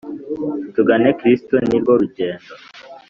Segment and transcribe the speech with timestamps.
[0.73, 2.51] tugane kristu ni rwo rugendo